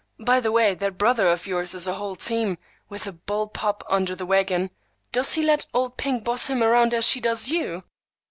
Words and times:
By 0.25 0.39
the 0.39 0.51
way, 0.51 0.73
that 0.73 0.97
brother 0.97 1.27
of 1.27 1.45
yours 1.45 1.75
is 1.75 1.85
a 1.85 1.93
whole 1.93 2.15
team, 2.15 2.57
with 2.89 3.05
a 3.05 3.11
bull 3.11 3.45
pup 3.45 3.83
under 3.87 4.15
the 4.15 4.25
wagon. 4.25 4.71
Does 5.11 5.35
he 5.35 5.43
let 5.43 5.67
old 5.75 5.95
Pink 5.95 6.23
boss 6.23 6.47
him 6.49 6.63
around 6.63 6.95
as 6.95 7.07
she 7.07 7.19
does 7.19 7.49
you?" 7.51 7.83